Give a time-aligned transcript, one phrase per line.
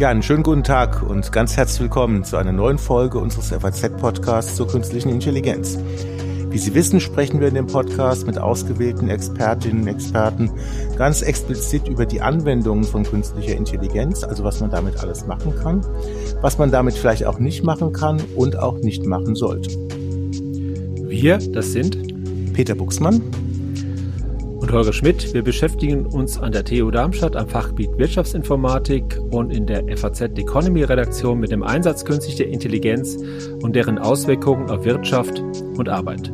[0.00, 4.56] Ja, einen schönen guten Tag und ganz herzlich willkommen zu einer neuen Folge unseres FAZ-Podcasts
[4.56, 5.78] zur künstlichen Intelligenz.
[6.48, 10.52] Wie Sie wissen, sprechen wir in dem Podcast mit ausgewählten Expertinnen und Experten
[10.96, 15.84] ganz explizit über die Anwendungen von künstlicher Intelligenz, also was man damit alles machen kann,
[16.40, 19.68] was man damit vielleicht auch nicht machen kann und auch nicht machen sollte.
[21.10, 23.20] Wir, das sind Peter Buchsmann
[24.70, 25.34] und Holger Schmidt.
[25.34, 30.84] Wir beschäftigen uns an der TU Darmstadt am Fachgebiet Wirtschaftsinformatik und in der FAZ Economy
[30.84, 33.16] Redaktion mit dem Einsatz künstlicher Intelligenz
[33.62, 35.40] und deren Auswirkungen auf Wirtschaft
[35.76, 36.32] und Arbeit.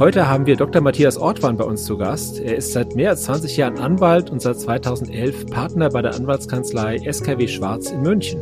[0.00, 0.82] Heute haben wir Dr.
[0.82, 2.40] Matthias Ortwan bei uns zu Gast.
[2.40, 6.98] Er ist seit mehr als 20 Jahren Anwalt und seit 2011 Partner bei der Anwaltskanzlei
[7.12, 8.40] SKW Schwarz in München.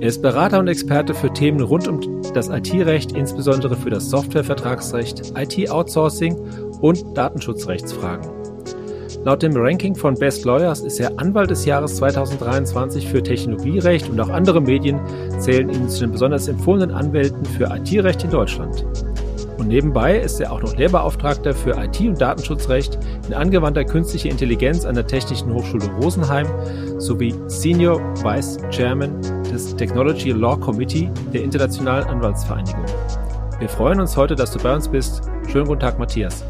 [0.00, 5.32] Er ist Berater und Experte für Themen rund um das IT-Recht, insbesondere für das Softwarevertragsrecht,
[5.36, 6.36] IT-Outsourcing
[6.80, 8.38] und Datenschutzrechtsfragen.
[9.24, 14.20] Laut dem Ranking von Best Lawyers ist er Anwalt des Jahres 2023 für Technologierecht und
[14.20, 15.00] auch andere Medien
[15.38, 18.86] zählen ihn zu den besonders empfohlenen Anwälten für IT-Recht in Deutschland.
[19.58, 24.86] Und nebenbei ist er auch noch Lehrbeauftragter für IT- und Datenschutzrecht in angewandter künstlicher Intelligenz
[24.86, 26.46] an der Technischen Hochschule Rosenheim
[26.98, 29.20] sowie Senior Vice Chairman
[29.52, 32.86] des Technology Law Committee der Internationalen Anwaltsvereinigung.
[33.58, 35.22] Wir freuen uns heute, dass du bei uns bist.
[35.50, 36.44] Schönen guten Tag, Matthias.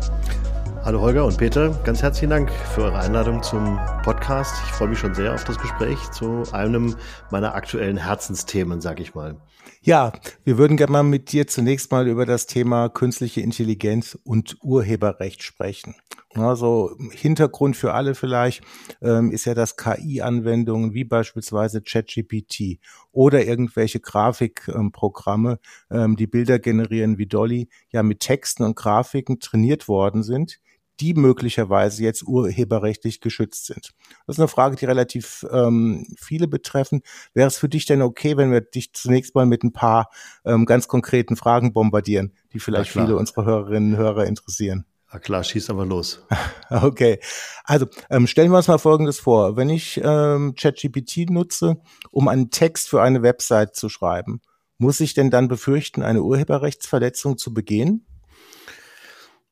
[0.85, 4.55] Hallo Holger und Peter, ganz herzlichen Dank für eure Einladung zum Podcast.
[4.67, 6.97] Ich freue mich schon sehr auf das Gespräch zu einem
[7.31, 9.37] meiner aktuellen Herzensthemen, sag ich mal.
[9.81, 10.13] Ja,
[10.45, 15.43] wir würden gerne mal mit dir zunächst mal über das Thema künstliche Intelligenz und Urheberrecht
[15.43, 15.95] sprechen.
[16.35, 18.63] Also Hintergrund für alle vielleicht
[19.01, 22.81] ähm, ist ja, dass KI-Anwendungen wie beispielsweise ChatGPT
[23.13, 25.59] oder irgendwelche Grafikprogramme,
[25.91, 30.61] ähm, die Bilder generieren wie Dolly, ja mit Texten und Grafiken trainiert worden sind,
[31.01, 33.95] die möglicherweise jetzt urheberrechtlich geschützt sind.
[34.27, 37.03] Das ist eine Frage, die relativ ähm, viele betreffen.
[37.33, 40.11] Wäre es für dich denn okay, wenn wir dich zunächst mal mit ein paar
[40.45, 44.88] ähm, ganz konkreten Fragen bombardieren, die vielleicht viele unserer Hörerinnen und Hörer interessieren?
[45.11, 46.27] Na klar, schieß aber los.
[46.71, 47.19] Okay,
[47.65, 49.57] also ähm, stellen wir uns mal Folgendes vor.
[49.57, 51.77] Wenn ich ähm, ChatGPT nutze,
[52.11, 54.43] um einen Text für eine Website zu schreiben,
[54.77, 58.05] muss ich denn dann befürchten, eine Urheberrechtsverletzung zu begehen?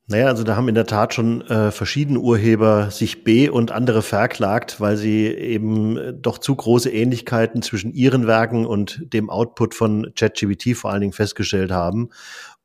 [0.09, 4.03] Naja, also da haben in der Tat schon äh, verschiedene Urheber sich B und andere
[4.03, 9.75] verklagt, weil sie eben äh, doch zu große Ähnlichkeiten zwischen ihren Werken und dem Output
[9.75, 12.11] von ChatGPT vor allen Dingen festgestellt haben.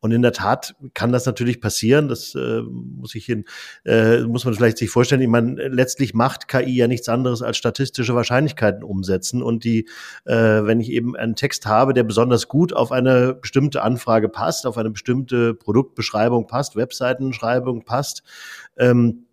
[0.01, 2.07] Und in der Tat kann das natürlich passieren.
[2.07, 3.45] Das äh, muss ich hin,
[3.85, 5.21] äh, muss man vielleicht sich vorstellen.
[5.21, 9.43] Ich meine, letztlich macht KI ja nichts anderes als statistische Wahrscheinlichkeiten umsetzen.
[9.43, 9.87] Und die,
[10.25, 14.65] äh, wenn ich eben einen Text habe, der besonders gut auf eine bestimmte Anfrage passt,
[14.65, 18.23] auf eine bestimmte Produktbeschreibung passt, Webseitenschreibung passt,
[18.77, 19.27] ähm,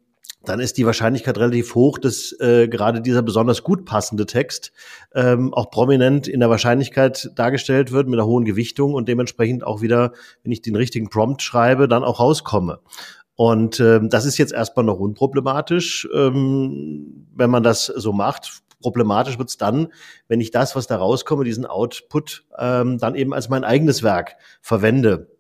[0.49, 4.73] dann ist die Wahrscheinlichkeit relativ hoch, dass äh, gerade dieser besonders gut passende Text
[5.15, 9.83] ähm, auch prominent in der Wahrscheinlichkeit dargestellt wird mit einer hohen Gewichtung und dementsprechend auch
[9.83, 12.81] wieder, wenn ich den richtigen Prompt schreibe, dann auch rauskomme.
[13.35, 18.63] Und ähm, das ist jetzt erstmal noch unproblematisch, ähm, wenn man das so macht.
[18.81, 19.89] Problematisch wird's dann,
[20.29, 24.37] wenn ich das, was da rauskomme, diesen Output, ähm, dann eben als mein eigenes Werk
[24.61, 25.38] verwende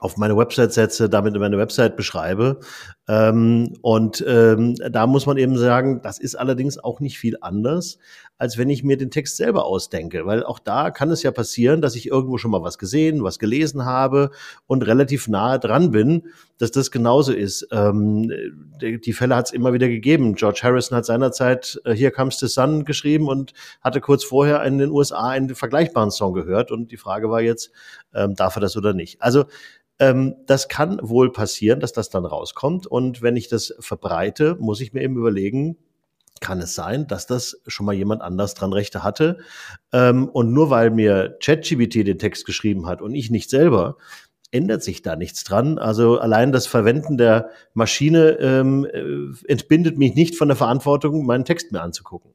[0.00, 2.60] auf meine Website setze, damit meine Website beschreibe.
[3.08, 7.98] Ähm, und ähm, da muss man eben sagen, das ist allerdings auch nicht viel anders,
[8.38, 10.24] als wenn ich mir den Text selber ausdenke.
[10.24, 13.38] Weil auch da kann es ja passieren, dass ich irgendwo schon mal was gesehen, was
[13.38, 14.30] gelesen habe
[14.66, 17.66] und relativ nahe dran bin, dass das genauso ist.
[17.72, 18.32] Ähm,
[18.80, 20.34] die, die, Fälle hat es immer wieder gegeben.
[20.34, 24.78] George Harrison hat seinerzeit äh, Here Comes the Sun geschrieben und hatte kurz vorher in
[24.78, 26.70] den USA einen vergleichbaren Song gehört.
[26.70, 27.72] Und die Frage war jetzt,
[28.14, 29.20] ähm, darf er das oder nicht?
[29.20, 29.44] Also
[29.98, 32.86] ähm, das kann wohl passieren, dass das dann rauskommt.
[32.86, 35.76] Und wenn ich das verbreite, muss ich mir eben überlegen,
[36.40, 39.38] kann es sein, dass das schon mal jemand anders dran Rechte hatte.
[39.92, 43.96] Ähm, und nur weil mir ChatGPT den Text geschrieben hat und ich nicht selber,
[44.50, 45.78] ändert sich da nichts dran.
[45.78, 51.44] Also allein das Verwenden der Maschine ähm, äh, entbindet mich nicht von der Verantwortung, meinen
[51.44, 52.32] Text mir anzugucken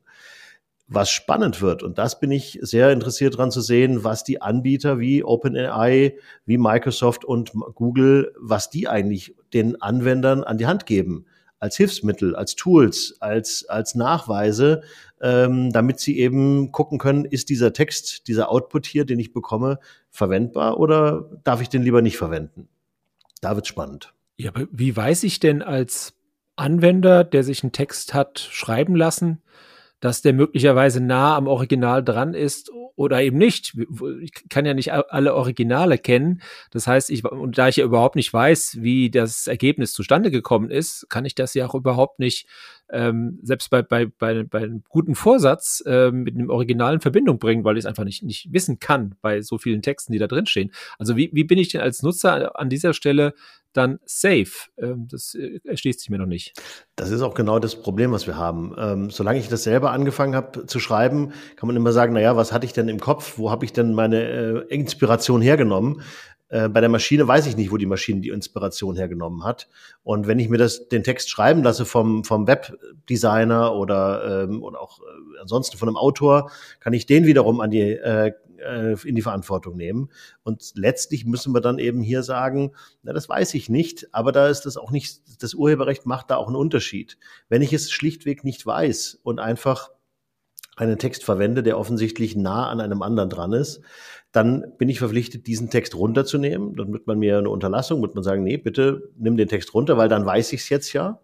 [0.88, 1.84] was spannend wird.
[1.84, 6.58] Und das bin ich sehr interessiert dran zu sehen, was die Anbieter wie OpenAI, wie
[6.58, 11.26] Microsoft und Google, was die eigentlich den Anwendern an die Hand geben.
[11.64, 14.82] Als Hilfsmittel, als Tools, als, als Nachweise,
[15.22, 19.80] ähm, damit sie eben gucken können, ist dieser Text, dieser Output hier, den ich bekomme,
[20.10, 22.68] verwendbar oder darf ich den lieber nicht verwenden?
[23.40, 24.14] Da wird's spannend.
[24.36, 26.16] Ja, aber wie weiß ich denn als
[26.58, 29.42] Anwender, der sich einen Text hat schreiben lassen,
[30.04, 33.78] dass der möglicherweise nah am Original dran ist oder eben nicht.
[34.22, 36.42] Ich kann ja nicht alle Originale kennen.
[36.72, 40.70] Das heißt, ich, und da ich ja überhaupt nicht weiß, wie das Ergebnis zustande gekommen
[40.70, 42.48] ist, kann ich das ja auch überhaupt nicht,
[42.92, 47.40] ähm, selbst bei, bei, bei, bei einem guten Vorsatz, äh, mit einem Original in Verbindung
[47.40, 50.28] bringen, weil ich es einfach nicht, nicht wissen kann bei so vielen Texten, die da
[50.28, 50.72] drin stehen.
[51.00, 53.36] Also wie, wie bin ich denn als Nutzer an dieser Stelle
[53.74, 54.70] dann safe?
[54.78, 56.54] Ähm, das äh, erschließt sich mir noch nicht.
[56.96, 58.76] Das ist auch genau das Problem, was wir haben.
[58.78, 62.52] Ähm, solange ich das selber angefangen habe zu schreiben, kann man immer sagen, naja, was
[62.52, 63.38] hatte ich denn im Kopf?
[63.38, 66.02] Wo habe ich denn meine äh, Inspiration hergenommen?
[66.54, 69.68] Äh, bei der Maschine weiß ich nicht, wo die Maschine die Inspiration hergenommen hat.
[70.04, 74.80] Und wenn ich mir das, den Text schreiben lasse vom, vom Webdesigner oder, ähm, oder
[74.80, 75.00] auch
[75.42, 78.34] ansonsten von einem Autor, kann ich den wiederum an die, äh,
[78.64, 80.10] äh, in die Verantwortung nehmen.
[80.44, 82.72] Und letztlich müssen wir dann eben hier sagen,
[83.02, 86.38] na, das weiß ich nicht, aber da ist das auch nicht, das Urheberrecht macht da
[86.38, 87.18] auch einen Unterschied.
[87.50, 89.92] Wenn ich es schlichtweg nicht weiß und einfach
[90.76, 93.82] einen Text verwende, der offensichtlich nah an einem anderen dran ist,
[94.32, 96.76] dann bin ich verpflichtet, diesen Text runterzunehmen.
[96.76, 99.98] Dann wird man mir eine Unterlassung, wird man sagen, nee, bitte nimm den Text runter,
[99.98, 101.20] weil dann weiß ich es jetzt ja.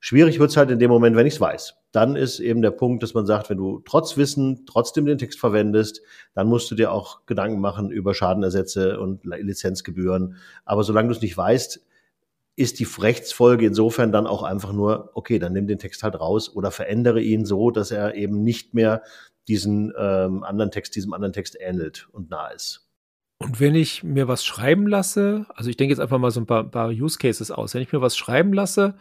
[0.00, 1.74] Schwierig wird es halt in dem Moment, wenn ich es weiß.
[1.90, 5.40] Dann ist eben der Punkt, dass man sagt, wenn du trotz Wissen trotzdem den Text
[5.40, 6.02] verwendest,
[6.34, 10.36] dann musst du dir auch Gedanken machen über Schadenersätze und Lizenzgebühren.
[10.64, 11.84] Aber solange du es nicht weißt,
[12.54, 16.54] ist die Rechtsfolge insofern dann auch einfach nur, okay, dann nimm den Text halt raus
[16.54, 19.02] oder verändere ihn so, dass er eben nicht mehr
[19.46, 22.88] diesen ähm, anderen Text, diesem anderen Text ähnelt und nah ist.
[23.40, 26.46] Und wenn ich mir was schreiben lasse, also ich denke jetzt einfach mal so ein
[26.46, 28.94] paar, paar Use Cases aus, wenn ich mir was schreiben lasse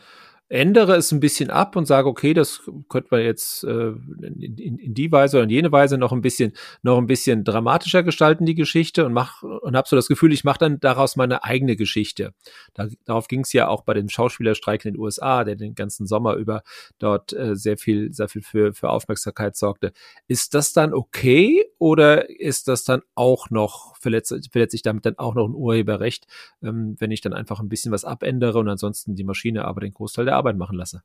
[0.49, 4.77] ändere es ein bisschen ab und sage, okay, das könnte man jetzt äh, in, in,
[4.77, 6.53] in, die Weise oder in jene Weise noch ein bisschen
[6.83, 10.45] noch ein bisschen dramatischer gestalten die Geschichte und mach und habe so das Gefühl, ich
[10.45, 12.33] mache dann daraus meine eigene Geschichte.
[12.73, 16.07] Da, darauf ging es ja auch bei dem Schauspielerstreik in den USA, der den ganzen
[16.07, 16.63] Sommer über
[16.97, 19.91] dort äh, sehr viel sehr viel für für Aufmerksamkeit sorgte.
[20.27, 25.17] Ist das dann okay oder ist das dann auch noch verletzt verletzt sich damit dann
[25.17, 26.25] auch noch ein Urheberrecht,
[26.63, 29.91] ähm, wenn ich dann einfach ein bisschen was abändere und ansonsten die Maschine aber den
[29.91, 31.01] Großteil der Arbeit machen lasse.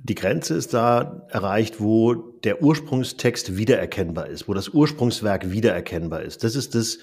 [0.00, 6.44] Die Grenze ist da erreicht, wo der Ursprungstext wiedererkennbar ist, wo das Ursprungswerk wiedererkennbar ist.
[6.44, 6.98] Das ist das,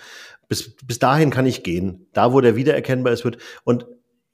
[0.48, 2.08] bis, bis dahin kann ich gehen.
[2.14, 3.38] Da, wo der wiedererkennbar ist, wird.
[3.66, 3.86] Und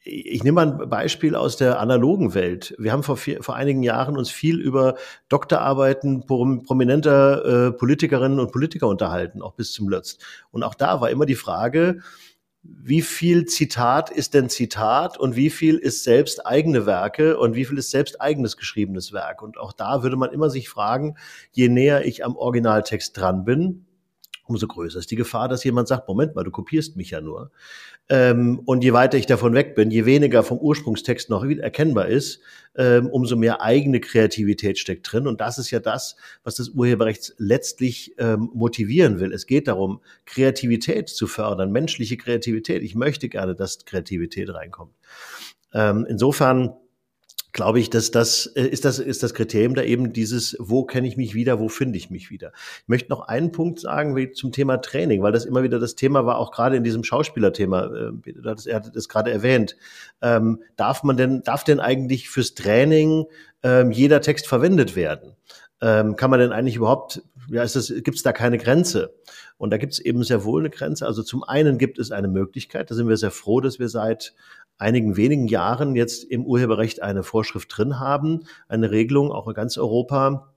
[0.03, 2.75] ich nehme mal ein Beispiel aus der analogen Welt.
[2.79, 4.95] Wir haben vor, vier, vor einigen Jahren uns viel über
[5.29, 10.23] Doktorarbeiten prominenter äh, Politikerinnen und Politiker unterhalten, auch bis zum Letzt.
[10.49, 11.99] Und auch da war immer die Frage,
[12.63, 17.65] wie viel Zitat ist denn Zitat und wie viel ist selbst eigene Werke und wie
[17.65, 19.41] viel ist selbst eigenes geschriebenes Werk.
[19.41, 21.15] Und auch da würde man immer sich fragen,
[21.51, 23.85] je näher ich am Originaltext dran bin,
[24.45, 27.51] umso größer ist die Gefahr, dass jemand sagt, Moment mal, du kopierst mich ja nur.
[28.09, 32.41] Ähm, und je weiter ich davon weg bin, je weniger vom Ursprungstext noch erkennbar ist,
[32.75, 35.27] ähm, umso mehr eigene Kreativität steckt drin.
[35.27, 39.31] Und das ist ja das, was das Urheberrecht letztlich ähm, motivieren will.
[39.33, 42.83] Es geht darum, Kreativität zu fördern, menschliche Kreativität.
[42.83, 44.93] Ich möchte gerne, dass Kreativität reinkommt.
[45.73, 46.73] Ähm, insofern
[47.53, 51.07] glaube ich, dass das äh, ist das ist das Kriterium da eben dieses, wo kenne
[51.07, 52.51] ich mich wieder, wo finde ich mich wieder.
[52.81, 55.95] Ich möchte noch einen Punkt sagen wie zum Thema Training, weil das immer wieder das
[55.95, 58.12] Thema war, auch gerade in diesem Schauspielerthema.
[58.25, 58.33] Äh,
[58.65, 59.75] er hat es gerade erwähnt.
[60.21, 63.25] Ähm, darf man denn darf denn eigentlich fürs Training
[63.63, 65.36] ähm, jeder Text verwendet werden?
[65.81, 69.13] Ähm, kann man denn eigentlich überhaupt ja, ist das, gibt es da keine Grenze?
[69.57, 71.06] Und da gibt es eben sehr wohl eine Grenze.
[71.06, 74.33] Also zum einen gibt es eine Möglichkeit, da sind wir sehr froh, dass wir seit
[74.81, 79.77] einigen wenigen Jahren jetzt im Urheberrecht eine Vorschrift drin haben, eine Regelung auch in ganz
[79.77, 80.53] Europa,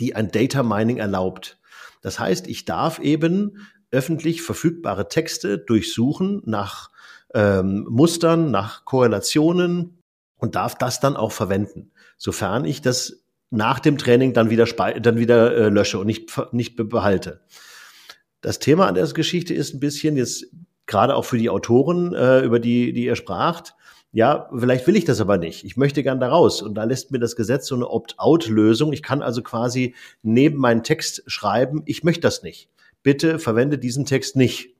[0.00, 1.58] die ein Data Mining erlaubt.
[2.02, 6.90] Das heißt, ich darf eben öffentlich verfügbare Texte durchsuchen nach
[7.34, 9.98] ähm, Mustern, nach Korrelationen
[10.36, 15.18] und darf das dann auch verwenden, sofern ich das nach dem Training dann wieder, dann
[15.18, 17.42] wieder äh, lösche und nicht, nicht behalte.
[18.40, 20.46] Das Thema an der Geschichte ist ein bisschen, jetzt
[20.86, 23.74] gerade auch für die Autoren, äh, über die, die ihr spracht,
[24.14, 25.64] ja, vielleicht will ich das aber nicht.
[25.64, 26.60] Ich möchte gern da raus.
[26.60, 28.92] Und da lässt mir das Gesetz so eine Opt-out-Lösung.
[28.92, 32.68] Ich kann also quasi neben meinen Text schreiben, ich möchte das nicht.
[33.02, 34.76] Bitte verwende diesen Text nicht.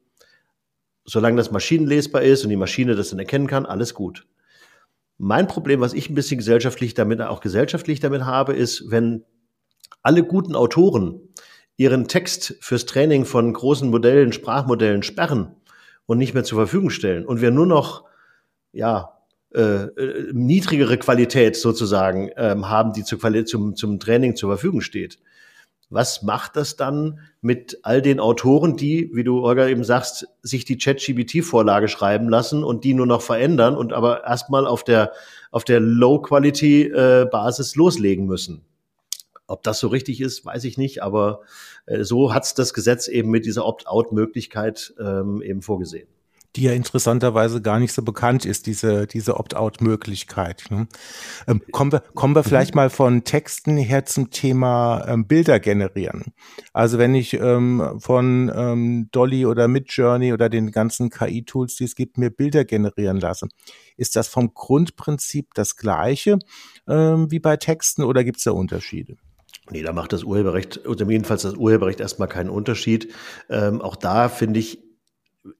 [1.04, 4.26] Solange das maschinenlesbar ist und die Maschine das dann erkennen kann, alles gut.
[5.16, 9.25] Mein Problem, was ich ein bisschen gesellschaftlich damit, auch gesellschaftlich damit habe, ist, wenn
[10.02, 11.21] alle guten Autoren
[11.76, 15.56] ihren Text fürs Training von großen Modellen, Sprachmodellen sperren,
[16.06, 18.04] und nicht mehr zur Verfügung stellen und wir nur noch
[18.73, 19.23] ja
[19.54, 24.80] äh, äh, niedrigere Qualität sozusagen ähm, haben, die zur Qualität zum, zum Training zur Verfügung
[24.80, 25.18] steht.
[25.90, 30.64] Was macht das dann mit all den Autoren, die, wie du Olga eben sagst, sich
[30.64, 35.12] die Chat-GBT-Vorlage schreiben lassen und die nur noch verändern und aber erstmal auf der,
[35.50, 38.64] auf der Low-Quality-Basis loslegen müssen?
[39.52, 41.42] Ob das so richtig ist, weiß ich nicht, aber
[41.85, 46.09] äh, so hat es das Gesetz eben mit dieser Opt-out-Möglichkeit ähm, eben vorgesehen
[46.56, 50.64] die ja interessanterweise gar nicht so bekannt ist, diese, diese Opt-out-Möglichkeit.
[50.71, 50.87] Ne?
[51.47, 56.35] Ähm, kommen wir, kommen wir vielleicht mal von Texten her zum Thema ähm, Bilder generieren.
[56.75, 61.94] Also wenn ich ähm, von ähm, Dolly oder Midjourney oder den ganzen KI-Tools, die es
[61.94, 63.49] gibt, mir Bilder generieren lasse,
[63.97, 66.38] ist das vom Grundprinzip das gleiche
[66.87, 69.16] ähm, wie bei Texten oder gibt es da Unterschiede?
[69.71, 73.12] Nee, da macht das Urheberrecht, oder jedenfalls das Urheberrecht erstmal keinen Unterschied.
[73.49, 74.81] Ähm, auch da finde ich,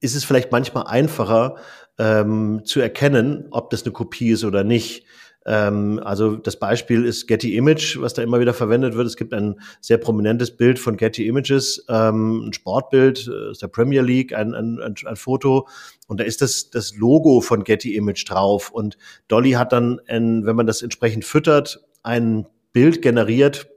[0.01, 1.55] ist es vielleicht manchmal einfacher
[1.97, 5.05] ähm, zu erkennen, ob das eine Kopie ist oder nicht.
[5.45, 9.07] Ähm, also das Beispiel ist Getty Image, was da immer wieder verwendet wird.
[9.07, 13.67] Es gibt ein sehr prominentes Bild von Getty Images, ähm, ein Sportbild äh, aus der
[13.67, 15.67] Premier League, ein, ein, ein, ein Foto.
[16.07, 18.69] Und da ist das, das Logo von Getty Image drauf.
[18.71, 23.67] Und Dolly hat dann, ein, wenn man das entsprechend füttert, ein Bild generiert,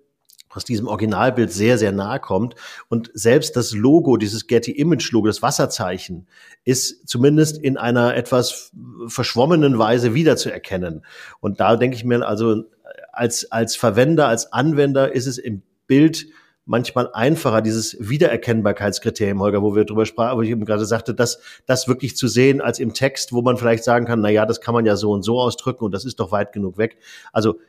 [0.56, 2.54] was diesem Originalbild sehr, sehr nahe kommt.
[2.88, 6.26] Und selbst das Logo, dieses Getty Image Logo, das Wasserzeichen,
[6.64, 8.72] ist zumindest in einer etwas
[9.06, 11.04] verschwommenen Weise wiederzuerkennen.
[11.40, 12.64] Und da denke ich mir also,
[13.12, 16.26] als, als Verwender, als Anwender ist es im Bild
[16.66, 21.38] manchmal einfacher, dieses Wiedererkennbarkeitskriterium, Holger, wo wir drüber sprachen, wo ich eben gerade sagte, das,
[21.64, 24.60] das wirklich zu sehen als im Text, wo man vielleicht sagen kann, na ja, das
[24.60, 26.98] kann man ja so und so ausdrücken und das ist doch weit genug weg.
[27.32, 27.60] Also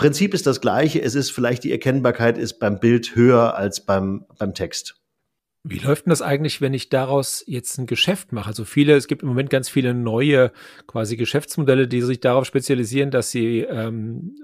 [0.00, 1.02] Prinzip ist das gleiche.
[1.02, 4.96] Es ist vielleicht die Erkennbarkeit ist beim Bild höher als beim, beim Text.
[5.62, 8.48] Wie läuft denn das eigentlich, wenn ich daraus jetzt ein Geschäft mache?
[8.48, 10.52] Also viele, es gibt im Moment ganz viele neue
[10.86, 14.36] quasi Geschäftsmodelle, die sich darauf spezialisieren, dass sie ähm,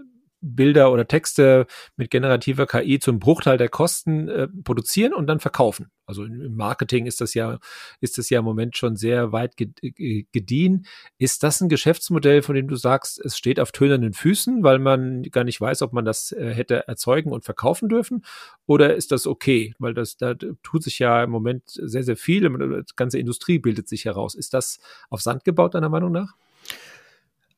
[0.54, 5.90] Bilder oder Texte mit generativer KI zum Bruchteil der Kosten äh, produzieren und dann verkaufen.
[6.06, 7.58] Also im Marketing ist das ja,
[8.00, 10.86] ist das ja im Moment schon sehr weit äh, gediehen.
[11.18, 15.24] Ist das ein Geschäftsmodell, von dem du sagst, es steht auf tönernen Füßen, weil man
[15.24, 18.24] gar nicht weiß, ob man das äh, hätte erzeugen und verkaufen dürfen?
[18.66, 19.74] Oder ist das okay?
[19.78, 22.48] Weil das, da tut sich ja im Moment sehr, sehr viel.
[22.48, 24.34] Die ganze Industrie bildet sich heraus.
[24.34, 24.78] Ist das
[25.10, 26.34] auf Sand gebaut, deiner Meinung nach?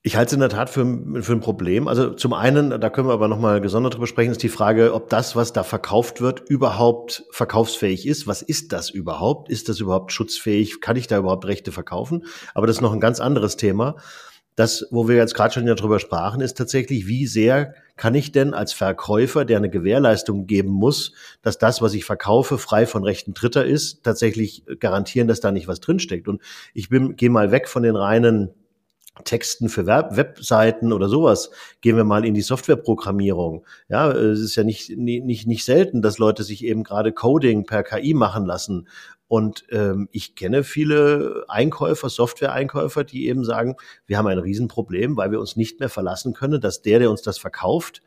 [0.09, 0.87] Ich halte es in der Tat für,
[1.21, 1.87] für ein Problem.
[1.87, 5.11] Also zum einen, da können wir aber nochmal gesondert drüber sprechen, ist die Frage, ob
[5.11, 8.27] das, was da verkauft wird, überhaupt verkaufsfähig ist.
[8.27, 9.50] Was ist das überhaupt?
[9.50, 10.81] Ist das überhaupt schutzfähig?
[10.81, 12.25] Kann ich da überhaupt Rechte verkaufen?
[12.55, 13.97] Aber das ist noch ein ganz anderes Thema.
[14.55, 18.55] Das, wo wir jetzt gerade schon darüber sprachen, ist tatsächlich, wie sehr kann ich denn
[18.55, 21.12] als Verkäufer, der eine Gewährleistung geben muss,
[21.43, 25.69] dass das, was ich verkaufe, frei von Rechten Dritter ist, tatsächlich garantieren, dass da nicht
[25.69, 26.29] was drinsteckt.
[26.29, 26.41] Und
[26.73, 28.55] ich bin, gehe mal weg von den reinen
[29.25, 33.65] Texten für Web Webseiten oder sowas, gehen wir mal in die Softwareprogrammierung.
[33.89, 37.83] Ja, es ist ja nicht, nicht, nicht selten, dass Leute sich eben gerade Coding per
[37.83, 38.89] KI machen lassen.
[39.29, 45.31] Und ähm, ich kenne viele Einkäufer, Software-Einkäufer, die eben sagen, wir haben ein Riesenproblem, weil
[45.31, 48.03] wir uns nicht mehr verlassen können, dass der, der uns das verkauft,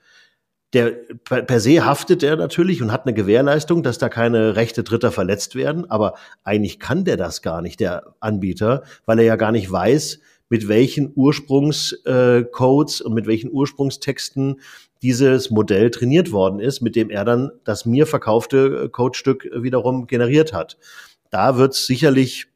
[0.74, 0.92] der
[1.24, 5.12] per, per se haftet er natürlich und hat eine Gewährleistung, dass da keine Rechte Dritter
[5.12, 9.52] verletzt werden, aber eigentlich kann der das gar nicht, der Anbieter, weil er ja gar
[9.52, 10.20] nicht weiß,
[10.52, 14.60] mit welchen Ursprungscodes äh, und mit welchen Ursprungstexten
[15.02, 20.08] dieses Modell trainiert worden ist, mit dem er dann das mir verkaufte äh, Codestück wiederum
[20.08, 20.78] generiert hat.
[21.30, 22.48] Da wird es sicherlich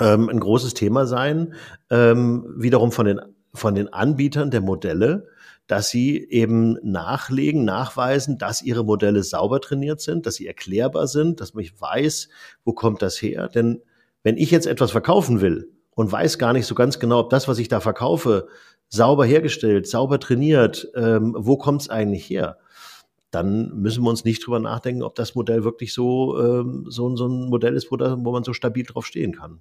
[0.00, 1.54] ähm, ein großes Thema sein,
[1.90, 3.20] ähm, wiederum von den,
[3.52, 5.26] von den Anbietern der Modelle,
[5.66, 11.40] dass sie eben nachlegen, nachweisen, dass ihre Modelle sauber trainiert sind, dass sie erklärbar sind,
[11.40, 12.28] dass man weiß,
[12.64, 13.48] wo kommt das her.
[13.48, 13.82] Denn
[14.22, 17.48] wenn ich jetzt etwas verkaufen will, und weiß gar nicht so ganz genau, ob das,
[17.48, 18.46] was ich da verkaufe,
[18.88, 22.58] sauber hergestellt, sauber trainiert, ähm, wo kommt es eigentlich her?
[23.32, 27.26] Dann müssen wir uns nicht drüber nachdenken, ob das Modell wirklich so, ähm, so, so
[27.26, 29.60] ein Modell ist, wo, da, wo man so stabil drauf stehen kann.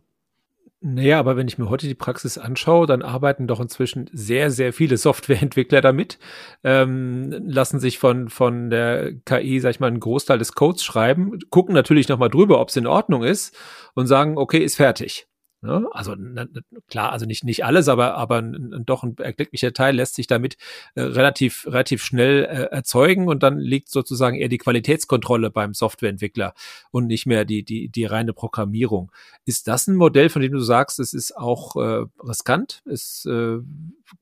[0.82, 4.74] Naja, aber wenn ich mir heute die Praxis anschaue, dann arbeiten doch inzwischen sehr, sehr
[4.74, 6.20] viele Softwareentwickler damit,
[6.66, 11.40] ähm, lassen sich von, von der KI, sag ich mal, einen Großteil des Codes schreiben,
[11.50, 13.56] gucken natürlich nochmal drüber, ob es in Ordnung ist
[13.94, 15.28] und sagen, okay, ist fertig.
[15.66, 15.88] Ne?
[15.92, 16.46] Also na,
[16.88, 20.58] klar, also nicht nicht alles, aber aber doch ein erklecklicher Teil lässt sich damit
[20.94, 26.54] äh, relativ relativ schnell äh, erzeugen und dann liegt sozusagen eher die Qualitätskontrolle beim Softwareentwickler
[26.92, 29.12] und nicht mehr die die die reine Programmierung.
[29.46, 33.58] Ist das ein Modell, von dem du sagst, es ist auch äh, riskant, es äh,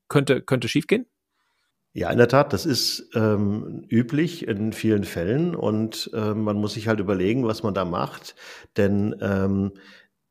[0.08, 1.06] könnte könnte schiefgehen?
[1.96, 6.74] Ja, in der Tat, das ist ähm, üblich in vielen Fällen und äh, man muss
[6.74, 8.34] sich halt überlegen, was man da macht,
[8.76, 9.70] denn ähm,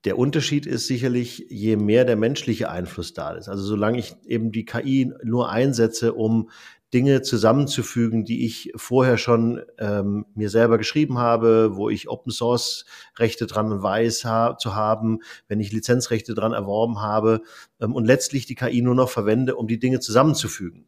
[0.06, 3.48] der Unterschied ist sicherlich, je mehr der menschliche Einfluss da ist.
[3.48, 6.50] Also solange ich eben die KI nur einsetze, um
[6.94, 12.86] Dinge zusammenzufügen, die ich vorher schon ähm, mir selber geschrieben habe, wo ich Open Source
[13.18, 17.42] Rechte dran weiß ha zu haben, wenn ich Lizenzrechte dran erworben habe
[17.82, 20.86] ähm, und letztlich die KI nur noch verwende, um die Dinge zusammenzufügen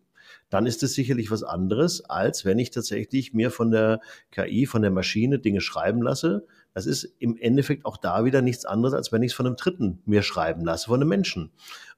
[0.50, 4.00] dann ist es sicherlich was anderes, als wenn ich tatsächlich mir von der
[4.32, 6.46] KI, von der Maschine Dinge schreiben lasse.
[6.76, 9.56] Das ist im Endeffekt auch da wieder nichts anderes, als wenn ich es von einem
[9.56, 11.52] Dritten mir schreiben lasse, von einem Menschen.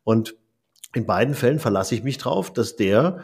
[0.04, 0.36] Und
[0.94, 3.24] in beiden Fällen verlasse ich mich drauf, dass der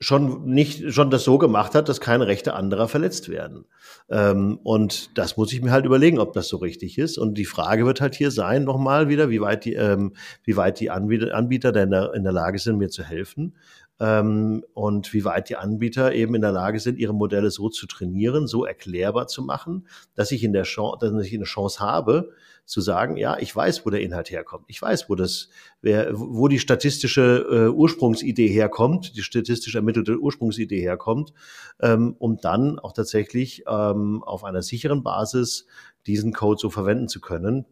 [0.00, 3.64] schon nicht schon das so gemacht hat, dass keine Rechte anderer verletzt werden.
[4.08, 7.18] Ähm, und das muss ich mir halt überlegen, ob das so richtig ist.
[7.18, 10.12] Und die Frage wird halt hier sein, nochmal wieder, wie weit die, ähm,
[10.44, 13.56] wie weit die Anbieter, Anbieter der, in der Lage sind, mir zu helfen.
[14.00, 17.86] Ähm, und wie weit die Anbieter eben in der Lage sind, ihre Modelle so zu
[17.86, 22.30] trainieren, so erklärbar zu machen, dass ich in der Chance, dass ich eine Chance habe,
[22.68, 24.66] zu sagen, ja, ich weiß, wo der Inhalt herkommt.
[24.68, 25.48] Ich weiß, wo das,
[25.80, 31.32] wer, wo die statistische äh, Ursprungsidee herkommt, die statistisch ermittelte Ursprungsidee herkommt,
[31.80, 35.66] ähm, um dann auch tatsächlich ähm, auf einer sicheren Basis
[36.06, 37.64] diesen Code so verwenden zu können.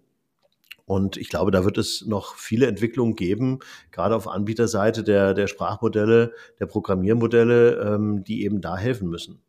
[0.86, 3.58] Und ich glaube, da wird es noch viele Entwicklungen geben,
[3.90, 9.42] gerade auf Anbieterseite der, der Sprachmodelle, der Programmiermodelle, ähm, die eben da helfen müssen.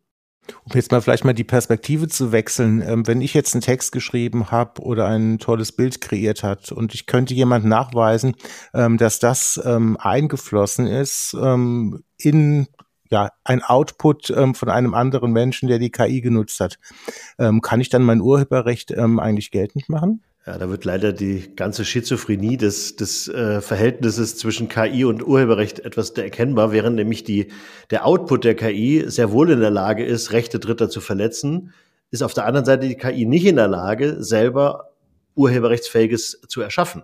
[0.63, 3.91] Um jetzt mal vielleicht mal die Perspektive zu wechseln, ähm, wenn ich jetzt einen Text
[3.91, 8.35] geschrieben habe oder ein tolles Bild kreiert hat und ich könnte jemand nachweisen,
[8.73, 12.67] ähm, dass das ähm, eingeflossen ist ähm, in
[13.09, 16.77] ja, ein Output ähm, von einem anderen Menschen, der die KI genutzt hat,
[17.39, 20.23] ähm, kann ich dann mein Urheberrecht eigentlich geltend machen?
[20.47, 25.81] Ja, da wird leider die ganze Schizophrenie des, des äh, Verhältnisses zwischen KI und Urheberrecht
[25.81, 27.51] etwas erkennbar, während nämlich die,
[27.89, 31.73] der Output der KI sehr wohl in der Lage ist, Rechte Dritter zu verletzen,
[32.11, 34.93] ist auf der anderen Seite die KI nicht in der Lage, selber
[35.35, 37.03] Urheberrechtsfähiges zu erschaffen.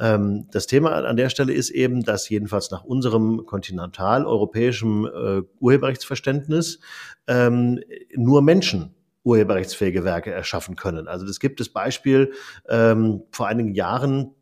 [0.00, 6.80] Ähm, das Thema an der Stelle ist eben, dass jedenfalls nach unserem kontinentaleuropäischen äh, Urheberrechtsverständnis
[7.28, 7.78] ähm,
[8.16, 8.96] nur Menschen
[9.28, 11.06] urheberrechtsfähige Werke erschaffen können.
[11.06, 12.32] Also das gibt das Beispiel
[12.68, 14.34] ähm, vor einigen Jahren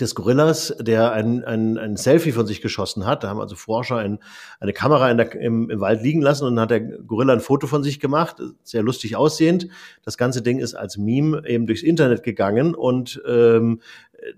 [0.00, 3.24] des Gorillas, der ein, ein, ein Selfie von sich geschossen hat.
[3.24, 4.18] Da haben also Forscher ein,
[4.60, 7.40] eine Kamera in der, im, im Wald liegen lassen und dann hat der Gorilla ein
[7.40, 9.68] Foto von sich gemacht, sehr lustig aussehend.
[10.04, 13.80] Das ganze Ding ist als Meme eben durchs Internet gegangen und ähm,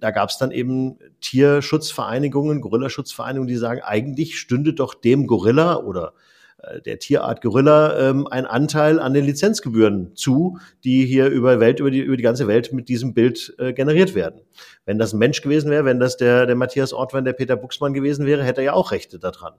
[0.01, 6.13] da gab es dann eben Tierschutzvereinigungen, Gorillaschutzvereinigungen, die sagen, eigentlich stünde doch dem Gorilla oder
[6.85, 11.91] der Tierart Gorilla ähm, ein Anteil an den Lizenzgebühren zu, die hier über Welt, über
[11.91, 14.41] die, über die ganze Welt mit diesem Bild äh, generiert werden.
[14.85, 17.95] Wenn das ein Mensch gewesen wäre, wenn das der, der Matthias Ortwein, der Peter Buxmann
[17.95, 19.55] gewesen wäre, hätte er ja auch Rechte daran.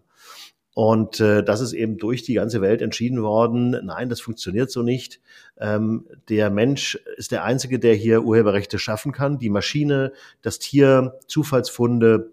[0.75, 4.81] Und äh, das ist eben durch die ganze Welt entschieden worden, nein, das funktioniert so
[4.81, 5.19] nicht.
[5.57, 9.39] Ähm, der Mensch ist der Einzige, der hier Urheberrechte schaffen kann.
[9.39, 12.31] Die Maschine, das Tier, Zufallsfunde,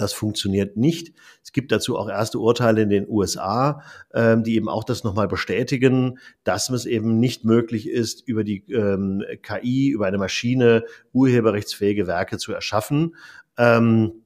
[0.00, 1.12] das funktioniert nicht.
[1.42, 3.82] Es gibt dazu auch erste Urteile in den USA,
[4.14, 8.64] ähm, die eben auch das nochmal bestätigen, dass es eben nicht möglich ist, über die
[8.72, 13.14] ähm, KI, über eine Maschine urheberrechtsfähige Werke zu erschaffen.
[13.58, 14.22] Ähm,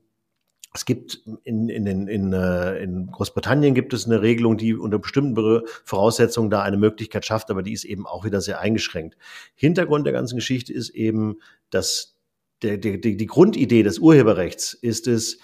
[0.75, 4.99] es gibt in, in, in, in, äh, in Großbritannien gibt es eine Regelung, die unter
[4.99, 9.17] bestimmten Voraussetzungen da eine Möglichkeit schafft, aber die ist eben auch wieder sehr eingeschränkt.
[9.55, 11.39] Hintergrund der ganzen Geschichte ist eben,
[11.71, 12.17] dass
[12.63, 15.39] der, der, die Grundidee des Urheberrechts ist es,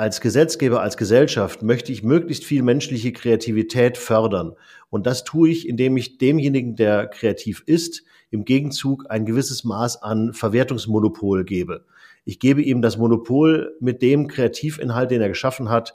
[0.00, 4.54] als Gesetzgeber, als Gesellschaft möchte ich möglichst viel menschliche Kreativität fördern.
[4.88, 10.02] Und das tue ich, indem ich demjenigen, der kreativ ist, im Gegenzug ein gewisses Maß
[10.02, 11.84] an Verwertungsmonopol gebe.
[12.24, 15.94] Ich gebe ihm das Monopol, mit dem Kreativinhalt, den er geschaffen hat,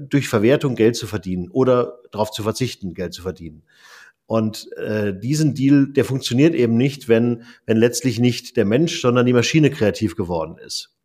[0.00, 3.62] durch Verwertung Geld zu verdienen oder darauf zu verzichten, Geld zu verdienen.
[4.26, 9.24] Und äh, diesen Deal, der funktioniert eben nicht, wenn, wenn letztlich nicht der Mensch, sondern
[9.24, 10.97] die Maschine kreativ geworden ist.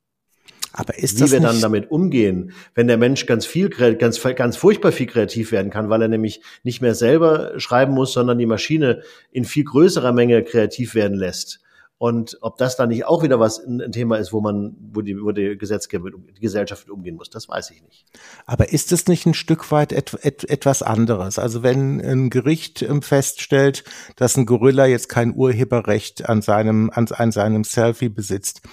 [0.75, 4.57] Aber ist Wie das wir dann damit umgehen, wenn der Mensch ganz viel, ganz, ganz
[4.57, 8.47] furchtbar viel kreativ werden kann, weil er nämlich nicht mehr selber schreiben muss, sondern die
[8.47, 11.61] Maschine in viel größerer Menge kreativ werden lässt,
[12.03, 15.15] und ob das dann nicht auch wieder was ein, Thema ist, wo man, wo die,
[15.23, 18.05] wo die Gesetzgeber, die Gesellschaft umgehen muss, das weiß ich nicht.
[18.45, 21.39] Aber ist es nicht ein Stück weit et, et, etwas anderes?
[21.39, 23.85] Also wenn ein Gericht ähm, feststellt,
[24.17, 28.63] dass ein Gorilla jetzt kein Urheberrecht an seinem, an, an seinem Selfie besitzt,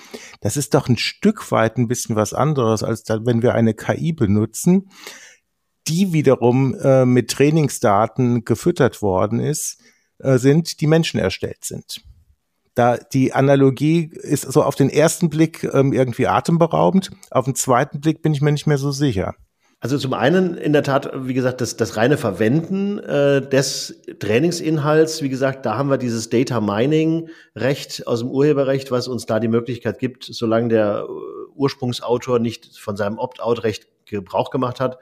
[0.41, 3.75] das ist doch ein Stück weit ein bisschen was anderes, als da, wenn wir eine
[3.75, 4.91] KI benutzen,
[5.87, 9.81] die wiederum äh, mit Trainingsdaten gefüttert worden ist,
[10.19, 12.03] äh, sind, die Menschen erstellt sind
[12.75, 18.01] da die Analogie ist so auf den ersten Blick ähm, irgendwie atemberaubend, auf den zweiten
[18.01, 19.35] Blick bin ich mir nicht mehr so sicher.
[19.83, 25.23] Also zum einen in der Tat, wie gesagt, das, das reine Verwenden äh, des Trainingsinhalts,
[25.23, 29.41] wie gesagt, da haben wir dieses Data Mining Recht aus dem Urheberrecht, was uns da
[29.41, 31.13] die Möglichkeit gibt, solange der äh,
[31.55, 34.99] Ursprungsautor nicht von seinem Opt-out-Recht Gebrauch gemacht hat,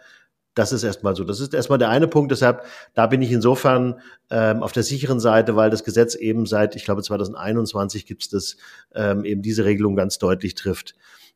[0.55, 1.25] das ist erstmal so.
[1.25, 2.33] Das ist erstmal der eine Punkt.
[2.33, 6.75] Deshalb, da bin ich insofern ähm, auf der sicheren Seite, weil das Gesetz eben seit,
[6.75, 8.57] ich glaube, 2021 gibt es das,
[8.95, 10.95] ähm, eben diese Regelung ganz deutlich trifft.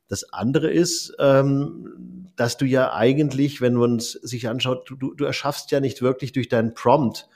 [0.09, 5.25] Das andere ist, ähm, dass du ja eigentlich, wenn man es sich anschaut, du, du
[5.25, 7.29] erschaffst ja nicht wirklich durch deinen Prompt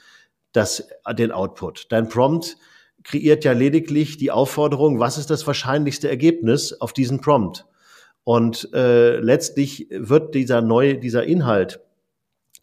[0.52, 0.88] das,
[1.18, 1.88] den Output.
[1.90, 2.58] Dein Prompt
[3.04, 7.66] kreiert ja lediglich die Aufforderung, was ist das wahrscheinlichste Ergebnis auf diesen Prompt.
[8.28, 11.80] Und äh, letztlich wird dieser neue, dieser Inhalt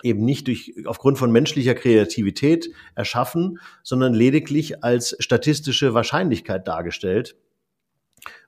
[0.02, 7.36] eben nicht durch, aufgrund von menschlicher Kreativität erschaffen, sondern lediglich als statistische Wahrscheinlichkeit dargestellt.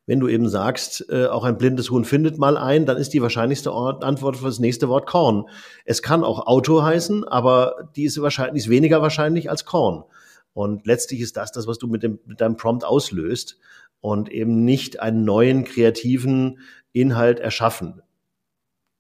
[0.05, 3.23] Wenn du eben sagst, äh, auch ein blindes Huhn findet mal ein, dann ist die
[3.23, 5.47] wahrscheinlichste Antwort für das nächste Wort Korn.
[5.87, 10.05] Es kann auch Auto heißen, aber die ist wahrscheinlich ist weniger wahrscheinlich als Korn.
[10.53, 13.59] Und letztlich ist das das, was du mit, dem, mit deinem Prompt auslöst
[14.03, 16.59] und eben nicht einen neuen kreativen
[16.97, 18.03] Inhalt erschaffen.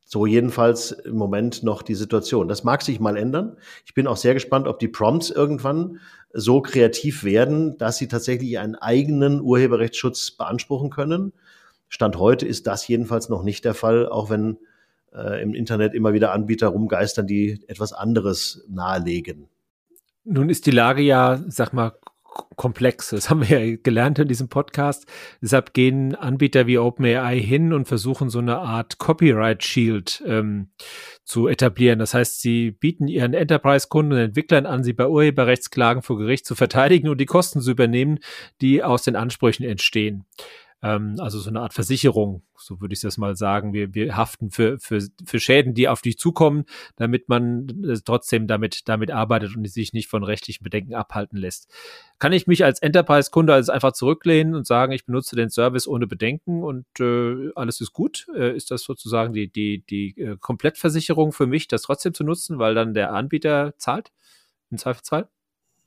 [0.04, 2.46] So jedenfalls im Moment noch die Situation.
[2.46, 3.56] Das mag sich mal ändern.
[3.85, 5.98] Ich bin auch sehr gespannt, ob die Prompts irgendwann
[6.32, 11.32] so kreativ werden, dass sie tatsächlich einen eigenen Urheberrechtsschutz beanspruchen können.
[11.88, 14.59] Stand heute ist das jedenfalls noch nicht der Fall, auch wenn
[15.12, 19.48] äh, im Internet immer wieder Anbieter rumgeistern, die etwas anderes nahelegen.
[20.24, 21.92] Nun ist die Lage ja, sag mal,
[22.57, 23.11] komplex.
[23.11, 25.07] Das haben wir ja gelernt in diesem Podcast.
[25.42, 30.70] Deshalb gehen Anbieter wie OpenAI hin und versuchen so eine Art Copyright Shield ähm,
[31.25, 31.99] zu etablieren.
[31.99, 36.55] Das heißt, sie bieten ihren Enterprise-Kunden und Entwicklern an, sie bei Urheberrechtsklagen vor Gericht zu
[36.55, 38.18] verteidigen und die Kosten zu übernehmen,
[38.61, 40.25] die aus den Ansprüchen entstehen.
[40.87, 43.72] Ähm, also so eine Art Versicherung, so würde ich das mal sagen.
[43.72, 48.46] Wir, wir haften für, für, für Schäden, die auf dich zukommen, damit man äh, trotzdem
[48.46, 51.72] damit, damit arbeitet und sich nicht von rechtlichen Bedenken abhalten lässt.
[52.20, 56.07] Kann ich mich als Enterprise-Kunde also einfach zurücklehnen und sagen, ich benutze den Service ohne
[56.07, 58.27] Bedenken und äh, alles ist gut?
[58.37, 62.59] Äh, ist das sozusagen die, die, die äh, Komplettversicherung für mich, das trotzdem zu nutzen,
[62.59, 64.12] weil dann der Anbieter zahlt?
[64.70, 65.29] Im Zweifelsfall?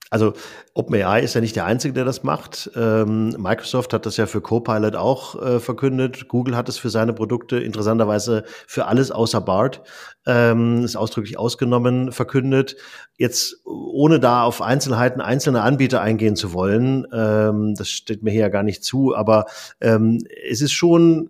[0.10, 0.34] Also
[0.74, 2.72] OpenAI ist ja nicht der Einzige, der das macht.
[2.76, 6.28] Ähm, Microsoft hat das ja für Copilot auch äh, verkündet.
[6.28, 9.82] Google hat es für seine Produkte interessanterweise für alles außer BART,
[10.26, 12.76] ähm, ist ausdrücklich ausgenommen, verkündet.
[13.17, 18.41] Jetzt ohne da auf Einzelheiten einzelner Anbieter eingehen zu wollen, ähm, das steht mir hier
[18.41, 19.45] ja gar nicht zu, aber
[19.80, 21.30] ähm, es ist schon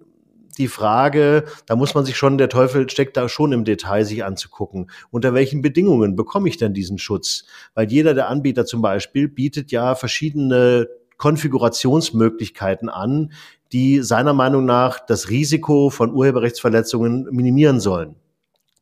[0.59, 4.23] die Frage, da muss man sich schon, der Teufel steckt da schon im Detail, sich
[4.23, 4.91] anzugucken.
[5.09, 7.45] Unter welchen Bedingungen bekomme ich denn diesen Schutz?
[7.73, 13.31] Weil jeder der Anbieter zum Beispiel bietet ja verschiedene Konfigurationsmöglichkeiten an,
[13.71, 18.15] die seiner Meinung nach das Risiko von Urheberrechtsverletzungen minimieren sollen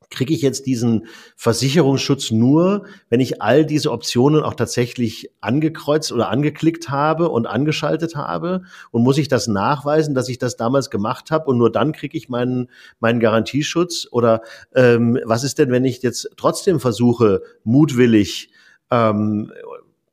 [0.10, 6.30] kriege ich jetzt diesen Versicherungsschutz nur, wenn ich all diese Optionen auch tatsächlich angekreuzt oder
[6.30, 8.63] angeklickt habe und angeschaltet habe?
[8.91, 12.17] Und muss ich das nachweisen, dass ich das damals gemacht habe und nur dann kriege
[12.17, 14.08] ich meinen, meinen Garantieschutz?
[14.12, 14.41] Oder
[14.74, 18.50] ähm, was ist denn, wenn ich jetzt trotzdem versuche, mutwillig
[18.89, 19.52] ähm,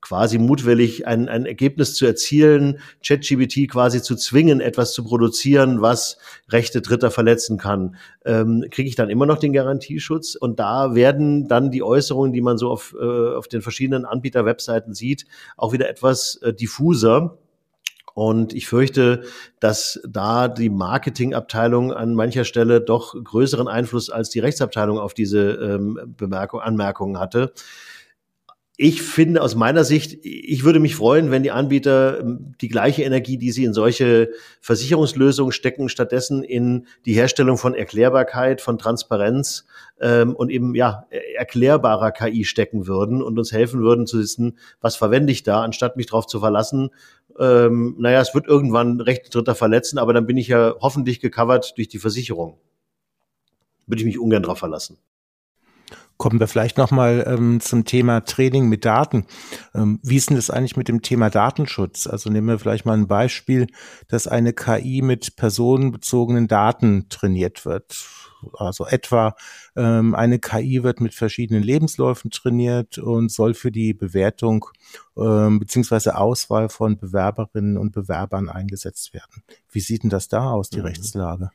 [0.05, 6.19] quasi mutwillig ein, ein Ergebnis zu erzielen, ChatGBT quasi zu zwingen, etwas zu produzieren, was
[6.51, 10.35] Rechte Dritter verletzen kann, ähm, kriege ich dann immer noch den Garantieschutz.
[10.35, 14.93] Und da werden dann die Äußerungen, die man so auf, äh, auf den verschiedenen Anbieter-Webseiten
[14.93, 15.25] sieht,
[15.57, 17.39] auch wieder etwas äh, diffuser.
[18.13, 19.23] Und ich fürchte,
[19.59, 25.53] dass da die Marketingabteilung an mancher Stelle doch größeren Einfluss als die Rechtsabteilung auf diese
[25.53, 27.55] ähm, Bemerkung, Anmerkungen hatte
[28.77, 33.05] ich finde aus meiner Sicht, ich würde mich freuen, wenn die Anbieter ähm, die gleiche
[33.05, 39.65] Energie, die sie in solche Versicherungslösungen stecken, stattdessen in die Herstellung von Erklärbarkeit, von Transparenz
[40.01, 41.07] ähm, und eben ja
[41.37, 45.97] erklärbarer KI stecken würden und uns helfen würden zu wissen, was verwende ich da, anstatt
[45.97, 46.91] mich darauf zu verlassen.
[47.39, 51.75] Ähm, naja, es wird irgendwann Rechte Dritter verletzen, aber dann bin ich ja hoffentlich gecovert
[51.77, 52.59] durch die Versicherung.
[53.87, 54.99] Würde ich mich ungern darauf verlassen.
[56.17, 59.27] Kommen wir vielleicht nochmal ähm, zum Thema Training mit Daten.
[59.75, 62.07] Ähm, wie ist denn das eigentlich mit dem Thema Datenschutz?
[62.07, 63.67] Also nehmen wir vielleicht mal ein Beispiel,
[64.09, 68.07] dass eine KI mit personenbezogenen Daten trainiert wird.
[68.53, 69.35] Also etwa
[69.75, 74.67] ähm, eine KI wird mit verschiedenen Lebensläufen trainiert und soll für die Bewertung
[75.17, 79.43] ähm, beziehungsweise Auswahl von Bewerberinnen und Bewerbern eingesetzt werden.
[79.71, 80.87] Wie sieht denn das da aus, die mhm.
[80.87, 81.51] Rechtslage?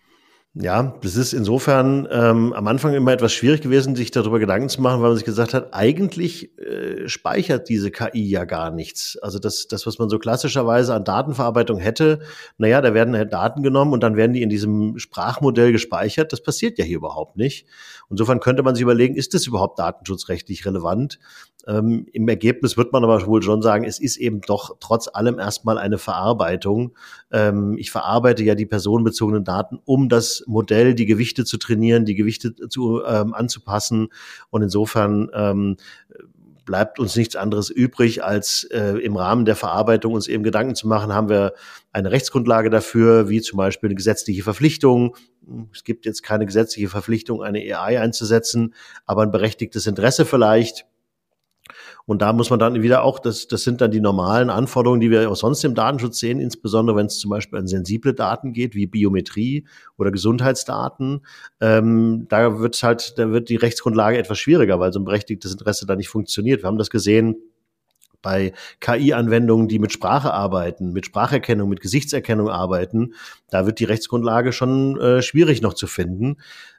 [0.55, 4.81] Ja, das ist insofern ähm, am Anfang immer etwas schwierig gewesen, sich darüber Gedanken zu
[4.81, 9.15] machen, weil man sich gesagt hat, eigentlich äh, speichert diese KI ja gar nichts.
[9.21, 12.21] Also das, das, was man so klassischerweise an Datenverarbeitung hätte,
[12.57, 16.33] naja, da werden halt Daten genommen und dann werden die in diesem Sprachmodell gespeichert.
[16.33, 17.67] Das passiert ja hier überhaupt nicht.
[18.09, 21.19] Insofern könnte man sich überlegen, ist das überhaupt datenschutzrechtlich relevant?
[21.67, 25.37] Ähm, Im Ergebnis wird man aber wohl schon sagen, es ist eben doch trotz allem
[25.39, 26.95] erstmal eine Verarbeitung.
[27.31, 32.15] Ähm, ich verarbeite ja die personenbezogenen Daten, um das Modell, die Gewichte zu trainieren, die
[32.15, 34.09] Gewichte zu, ähm, anzupassen.
[34.49, 35.77] Und insofern ähm,
[36.69, 40.87] bleibt uns nichts anderes übrig, als äh, im Rahmen der Verarbeitung uns eben Gedanken zu
[40.87, 41.53] machen, haben wir
[41.91, 45.17] eine Rechtsgrundlage dafür, wie zum Beispiel eine gesetzliche Verpflichtung.
[45.73, 48.75] Es gibt jetzt keine gesetzliche Verpflichtung, eine AI einzusetzen,
[49.07, 50.85] aber ein berechtigtes Interesse vielleicht.
[52.09, 55.11] Und da muss man dann wieder auch, das, das sind dann die normalen Anforderungen, die
[55.11, 58.73] wir auch sonst im Datenschutz sehen, insbesondere wenn es zum Beispiel an sensible Daten geht,
[58.73, 61.23] wie Biometrie oder Gesundheitsdaten.
[61.61, 65.85] Ähm, da wird halt, da wird die Rechtsgrundlage etwas schwieriger, weil so ein berechtigtes Interesse
[65.85, 66.63] da nicht funktioniert.
[66.63, 67.35] Wir haben das gesehen
[68.23, 73.13] bei KI-Anwendungen, die mit Sprache arbeiten, mit Spracherkennung, mit Gesichtserkennung arbeiten,
[73.51, 76.37] da wird die Rechtsgrundlage schon äh, schwierig noch zu finden.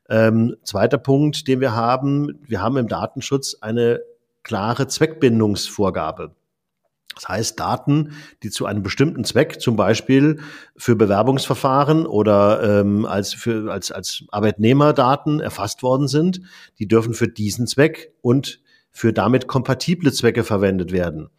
[0.08, 4.00] Ähm, zweiter Punkt, den wir haben, wir haben im Datenschutz eine
[4.42, 6.35] klare Zweckbindungsvorgabe.
[7.14, 10.40] Das heißt, Daten, die zu einem bestimmten Zweck, zum Beispiel
[10.76, 16.40] für Bewerbungsverfahren oder ähm, als, für, als, als Arbeitnehmerdaten erfasst worden sind,
[16.79, 21.31] die dürfen für diesen Zweck und für damit kompatible Zwecke verwendet werden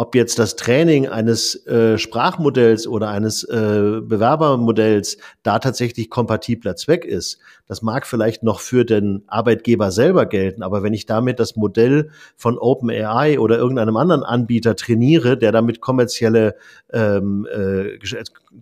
[0.00, 7.04] ob jetzt das Training eines äh, Sprachmodells oder eines äh, Bewerbermodells da tatsächlich kompatibler Zweck
[7.04, 11.54] ist, das mag vielleicht noch für den Arbeitgeber selber gelten, aber wenn ich damit das
[11.54, 16.56] Modell von OpenAI oder irgendeinem anderen Anbieter trainiere, der damit kommerzielle
[16.94, 17.98] ähm, äh,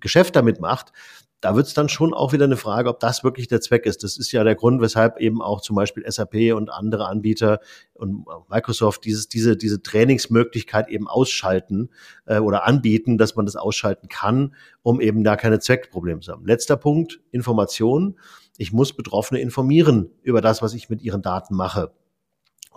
[0.01, 0.93] Geschäft damit macht,
[1.41, 4.03] da wird es dann schon auch wieder eine Frage, ob das wirklich der Zweck ist.
[4.03, 7.61] Das ist ja der Grund, weshalb eben auch zum Beispiel SAP und andere Anbieter
[7.95, 11.91] und Microsoft dieses, diese, diese Trainingsmöglichkeit eben ausschalten
[12.27, 16.45] äh, oder anbieten, dass man das ausschalten kann, um eben da keine Zweckprobleme zu haben.
[16.45, 18.19] Letzter Punkt, Information.
[18.57, 21.93] Ich muss Betroffene informieren über das, was ich mit ihren Daten mache.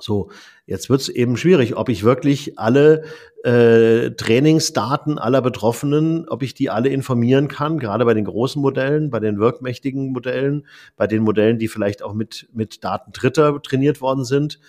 [0.02, 0.30] So,
[0.66, 3.04] jetzt wird es eben schwierig, ob ich wirklich alle
[3.44, 9.10] äh, Trainingsdaten aller Betroffenen, ob ich die alle informieren kann, gerade bei den großen Modellen,
[9.10, 14.02] bei den wirkmächtigen Modellen, bei den Modellen, die vielleicht auch mit, mit Daten Dritter trainiert
[14.02, 14.60] worden sind,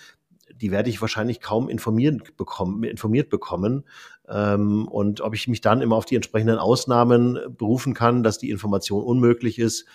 [0.54, 3.84] die werde ich wahrscheinlich kaum informiert bekommen, informiert bekommen.
[4.28, 8.50] Ähm, und ob ich mich dann immer auf die entsprechenden Ausnahmen berufen kann, dass die
[8.50, 9.86] Information unmöglich ist,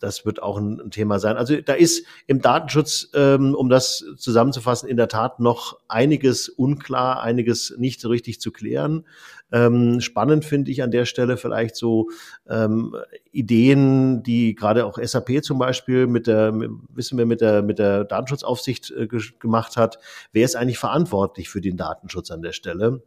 [0.00, 1.36] das wird auch ein, Thema sein.
[1.36, 7.22] Also da ist im Datenschutz, ähm, um das zusammenzufassen, in der Tat noch einiges unklar,
[7.22, 9.04] einiges nicht so richtig zu klären.
[9.52, 12.10] Ähm, spannend finde ich an der Stelle vielleicht so
[12.48, 12.96] ähm,
[13.32, 16.52] Ideen, die gerade auch SAP zum Beispiel mit der,
[16.88, 19.08] wissen wir, mit der, mit der Datenschutzaufsicht äh,
[19.38, 19.98] gemacht hat.
[20.32, 23.02] Wer ist eigentlich verantwortlich für den Datenschutz an der Stelle?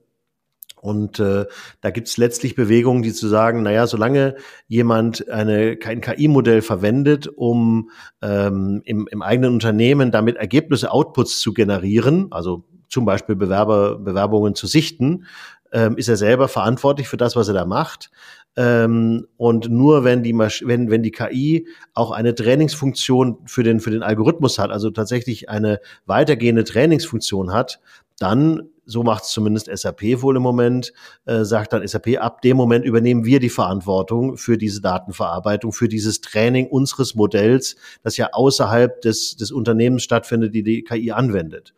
[0.83, 1.45] Und äh,
[1.79, 4.35] da gibt es letztlich Bewegungen, die zu sagen, naja, solange
[4.67, 7.89] jemand eine, kein KI-Modell verwendet, um
[8.21, 14.55] ähm, im, im eigenen Unternehmen damit Ergebnisse, Outputs zu generieren, also zum Beispiel Bewerber, Bewerbungen
[14.55, 15.25] zu sichten,
[15.71, 18.11] ähm, ist er selber verantwortlich für das, was er da macht.
[18.55, 23.79] Ähm, und nur wenn die, Masch wenn, wenn die KI auch eine Trainingsfunktion für den,
[23.79, 27.79] für den Algorithmus hat, also tatsächlich eine weitergehende Trainingsfunktion hat,
[28.19, 30.93] dann so macht es zumindest SAP wohl im Moment,
[31.25, 35.87] äh, sagt dann SAP, ab dem Moment übernehmen wir die Verantwortung für diese Datenverarbeitung, für
[35.87, 41.73] dieses Training unseres Modells, das ja außerhalb des, des Unternehmens stattfindet, die die KI anwendet.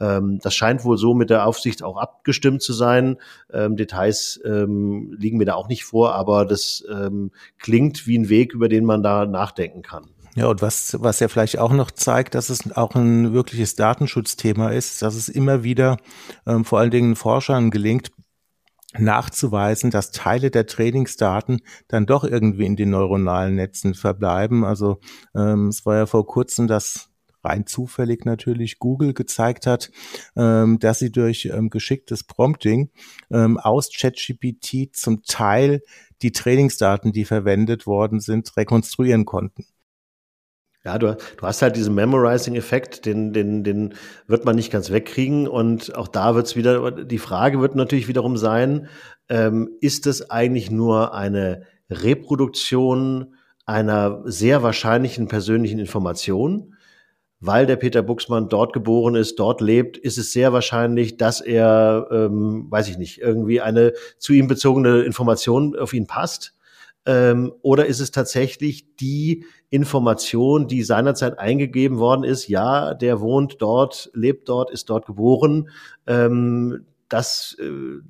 [0.00, 3.16] Ähm, das scheint wohl so mit der Aufsicht auch abgestimmt zu sein.
[3.52, 8.28] Ähm, Details ähm, liegen mir da auch nicht vor, aber das ähm, klingt wie ein
[8.28, 10.10] Weg, über den man da nachdenken kann.
[10.34, 14.70] Ja, und was, was ja vielleicht auch noch zeigt, dass es auch ein wirkliches Datenschutzthema
[14.70, 15.96] ist, dass es immer wieder
[16.46, 18.10] ähm, vor allen Dingen Forschern gelingt,
[18.96, 24.64] nachzuweisen, dass Teile der Trainingsdaten dann doch irgendwie in den neuronalen Netzen verbleiben.
[24.64, 25.00] Also
[25.34, 27.10] ähm, es war ja vor kurzem, dass
[27.44, 29.90] rein zufällig natürlich Google gezeigt hat,
[30.36, 32.90] ähm, dass sie durch ähm, geschicktes Prompting
[33.30, 35.82] ähm, aus ChatGPT zum Teil
[36.22, 39.64] die Trainingsdaten, die verwendet worden sind, rekonstruieren konnten.
[40.84, 43.94] Ja, du, du hast halt diesen Memorizing-Effekt, den, den, den
[44.26, 45.48] wird man nicht ganz wegkriegen.
[45.48, 48.88] Und auch da wird es wieder, die Frage wird natürlich wiederum sein,
[49.28, 53.34] ähm, ist es eigentlich nur eine Reproduktion
[53.66, 56.74] einer sehr wahrscheinlichen persönlichen Information?
[57.40, 62.08] Weil der Peter Buxmann dort geboren ist, dort lebt, ist es sehr wahrscheinlich, dass er,
[62.10, 66.54] ähm, weiß ich nicht, irgendwie eine zu ihm bezogene Information auf ihn passt.
[67.08, 73.62] Ähm, oder ist es tatsächlich die Information, die seinerzeit eingegeben worden ist, ja, der wohnt
[73.62, 75.70] dort, lebt dort, ist dort geboren.
[76.06, 78.02] Ähm, das, äh,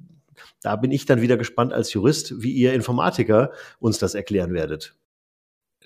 [0.62, 4.96] da bin ich dann wieder gespannt als Jurist, wie ihr Informatiker uns das erklären werdet.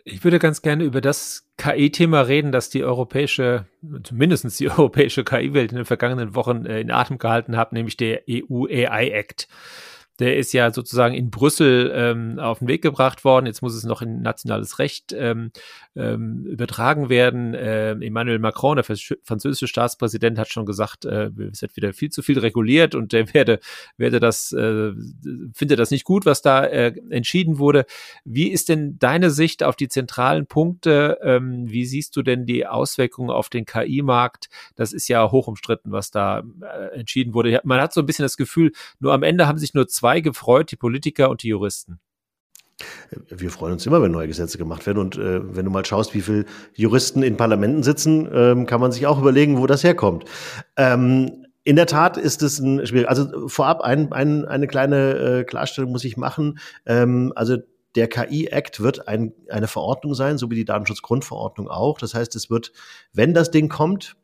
[0.05, 3.67] Ich würde ganz gerne über das KI-Thema reden, das die europäische,
[4.05, 8.23] zumindest die europäische KI-Welt in den vergangenen Wochen äh, in Atem gehalten hat, nämlich der
[8.27, 9.49] EU AI Act.
[10.23, 13.47] Der ist ja sozusagen in Brüssel ähm, auf den Weg gebracht worden.
[13.47, 15.51] Jetzt muss es noch in nationales Recht ähm,
[15.97, 17.55] ähm, übertragen werden.
[17.55, 22.23] Äh, Emmanuel Macron, der französische Staatspräsident, hat schon gesagt, äh, es wird wieder viel zu
[22.23, 23.59] viel reguliert und der werde,
[23.97, 24.93] werde das, äh,
[25.55, 27.85] findet das nicht gut, was da äh, entschieden wurde.
[28.25, 31.19] Wie ist denn deine Sicht auf die zentralen Punkte?
[31.23, 34.49] Ähm, wie siehst du denn die Auswirkungen auf den KI-Markt?
[34.77, 37.61] Das ist ja hoch umstritten, was da äh, entschieden wurde.
[37.65, 40.71] Man hat so ein bisschen das Gefühl, nur am Ende haben sich nur zwei gefreut,
[40.71, 42.01] die Politiker und die Juristen.
[43.29, 44.99] Wir freuen uns immer, wenn neue Gesetze gemacht werden.
[44.99, 48.93] Und äh, wenn du mal schaust, wie viele Juristen in Parlamenten sitzen, ähm, kann man
[48.93, 50.25] sich auch überlegen, wo das herkommt.
[50.77, 53.09] Ähm, in der Tat ist es ein schwierig.
[53.09, 56.59] Also vorab ein, ein, eine kleine äh, Klarstellung muss ich machen.
[56.87, 57.59] Ähm, also
[57.95, 61.99] der KI-Act wird ein, eine Verordnung sein, so wie die Datenschutzgrundverordnung auch.
[61.99, 62.73] Das heißt, es wird,
[63.13, 64.17] wenn das Ding kommt,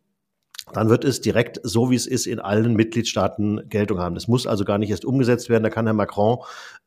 [0.72, 4.14] dann wird es direkt so, wie es ist, in allen Mitgliedstaaten Geltung haben.
[4.14, 5.62] Das muss also gar nicht erst umgesetzt werden.
[5.62, 6.38] Da kann Herr Macron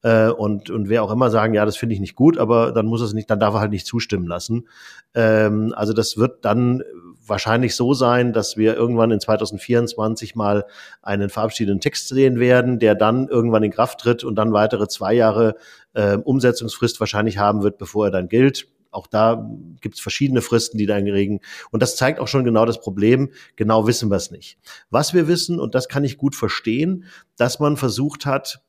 [0.03, 2.85] äh, und, und wer auch immer sagen, ja, das finde ich nicht gut, aber dann
[2.85, 4.67] muss es nicht, dann darf er halt nicht zustimmen lassen.
[5.13, 6.83] Ähm, also das wird dann
[7.25, 10.65] wahrscheinlich so sein, dass wir irgendwann in 2024 mal
[11.01, 15.13] einen verabschiedeten Text sehen werden, der dann irgendwann in Kraft tritt und dann weitere zwei
[15.13, 15.55] Jahre
[15.93, 18.67] äh, Umsetzungsfrist wahrscheinlich haben wird, bevor er dann gilt.
[18.91, 19.49] Auch da
[19.79, 21.39] gibt es verschiedene Fristen, die da regen.
[21.71, 23.31] Und das zeigt auch schon genau das Problem.
[23.55, 24.59] Genau wissen wir es nicht.
[24.89, 27.05] Was wir wissen, und das kann ich gut verstehen,
[27.37, 28.61] dass man versucht hat,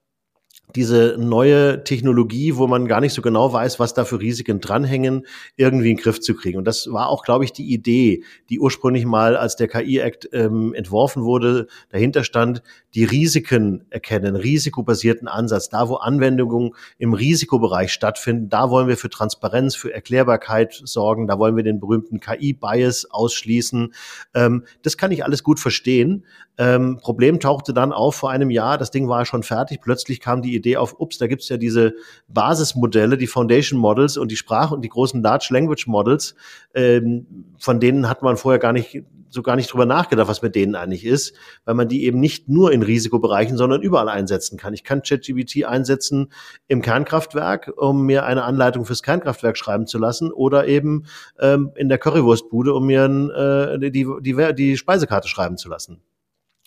[0.74, 5.26] diese neue Technologie, wo man gar nicht so genau weiß, was da für Risiken dranhängen,
[5.56, 6.58] irgendwie in den Griff zu kriegen.
[6.58, 10.74] Und das war auch, glaube ich, die Idee, die ursprünglich mal, als der KI-Act ähm,
[10.74, 12.62] entworfen wurde, dahinter stand,
[12.94, 15.68] die Risiken erkennen, risikobasierten Ansatz.
[15.68, 21.38] Da, wo Anwendungen im Risikobereich stattfinden, da wollen wir für Transparenz, für Erklärbarkeit sorgen, da
[21.38, 23.94] wollen wir den berühmten KI-Bias ausschließen.
[24.34, 26.24] Ähm, das kann ich alles gut verstehen.
[26.58, 30.42] Ähm, Problem tauchte dann auf vor einem Jahr, das Ding war schon fertig, plötzlich kam
[30.42, 31.94] die Idee auf, ups, da gibt's ja diese
[32.28, 36.34] Basismodelle, die Foundation Models und die Sprache und die großen Large Language Models,
[36.74, 37.26] ähm,
[37.58, 40.74] von denen hat man vorher gar nicht so gar nicht drüber nachgedacht, was mit denen
[40.74, 44.74] eigentlich ist, weil man die eben nicht nur in Risikobereichen, sondern überall einsetzen kann.
[44.74, 46.30] Ich kann ChatGPT einsetzen
[46.68, 51.06] im Kernkraftwerk, um mir eine Anleitung fürs Kernkraftwerk schreiben zu lassen, oder eben
[51.40, 56.02] ähm, in der Currywurstbude, um mir äh, die, die, die Speisekarte schreiben zu lassen.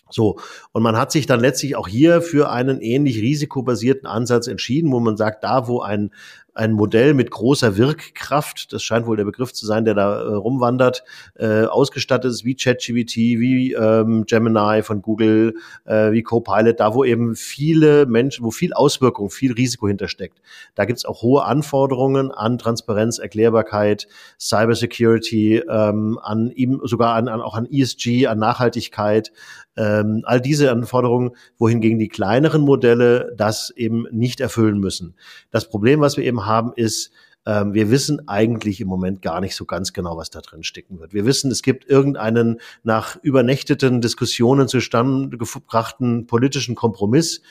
[0.10, 0.38] So,
[0.72, 5.00] und man hat sich dann letztlich auch hier für einen ähnlich risikobasierten Ansatz entschieden, wo
[5.00, 6.12] man sagt, da wo ein,
[6.56, 10.34] ein Modell mit großer Wirkkraft, das scheint wohl der Begriff zu sein, der da äh,
[10.34, 11.04] rumwandert,
[11.38, 17.04] äh, ausgestattet ist wie ChatGPT, wie ähm, Gemini von Google, äh, wie Copilot, da wo
[17.04, 20.42] eben viele Menschen, wo viel Auswirkung, viel Risiko hintersteckt.
[20.76, 24.08] Da gibt's auch hohe Anforderungen an Transparenz, Erklärbarkeit,
[24.40, 29.34] Cybersecurity, ähm, an eben sogar an, an auch an ESG, an Nachhaltigkeit,
[29.78, 35.16] ähm, all diese Anforderungen, wohingegen die kleineren Modelle das eben nicht erfüllen müssen.
[35.52, 37.12] Das Problem, was wir eben haben, ist,
[37.46, 41.00] ähm, wir wissen eigentlich im Moment gar nicht so ganz genau, was da drin stecken
[41.00, 41.14] wird.
[41.14, 47.42] Wir wissen, es gibt irgendeinen nach übernächteten Diskussionen zustande gebrachten politischen Kompromiss.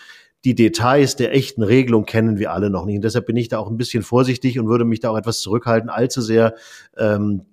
[0.45, 2.97] Die Details der echten Regelung kennen wir alle noch nicht.
[2.97, 5.41] Und deshalb bin ich da auch ein bisschen vorsichtig und würde mich da auch etwas
[5.41, 6.55] zurückhalten, allzu sehr
[6.99, 7.47] ähm,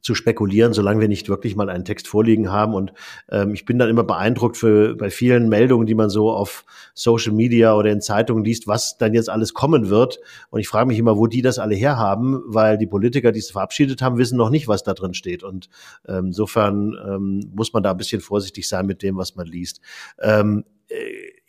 [0.00, 2.74] zu spekulieren, solange wir nicht wirklich mal einen Text vorliegen haben.
[2.74, 2.92] Und
[3.30, 7.32] ähm, ich bin dann immer beeindruckt für, bei vielen Meldungen, die man so auf Social
[7.32, 10.20] Media oder in Zeitungen liest, was dann jetzt alles kommen wird.
[10.50, 13.50] Und ich frage mich immer, wo die das alle herhaben, weil die Politiker, die es
[13.50, 15.42] verabschiedet haben, wissen noch nicht, was da drin steht.
[15.42, 15.68] Und
[16.06, 19.80] ähm, insofern ähm, muss man da ein bisschen vorsichtig sein mit dem, was man liest.
[20.20, 20.64] Ähm,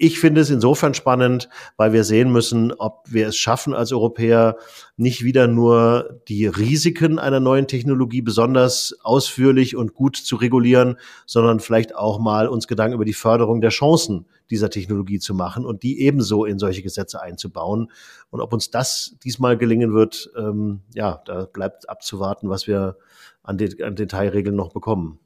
[0.02, 4.56] ich finde es insofern spannend, weil wir sehen müssen, ob wir es schaffen als Europäer,
[4.96, 11.60] nicht wieder nur die Risiken einer neuen Technologie besonders ausführlich und gut zu regulieren, sondern
[11.60, 15.84] vielleicht auch mal uns Gedanken über die Förderung der Chancen dieser Technologie zu machen und
[15.84, 17.92] die ebenso in solche Gesetze einzubauen.
[18.30, 22.96] Und ob uns das diesmal gelingen wird, ähm, ja, da bleibt abzuwarten, was wir
[23.44, 25.20] an, De an Detailregeln noch bekommen.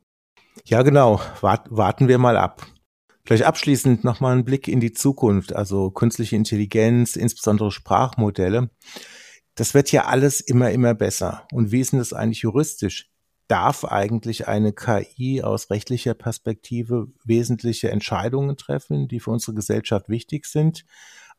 [0.65, 1.21] Ja, genau.
[1.41, 2.65] Wart, warten wir mal ab.
[3.25, 8.69] Vielleicht abschließend nochmal ein Blick in die Zukunft, also künstliche Intelligenz, insbesondere Sprachmodelle.
[9.55, 11.47] Das wird ja alles immer, immer besser.
[11.51, 13.09] Und wie ist denn das eigentlich juristisch?
[13.47, 20.45] Darf eigentlich eine KI aus rechtlicher Perspektive wesentliche Entscheidungen treffen, die für unsere Gesellschaft wichtig
[20.45, 20.85] sind?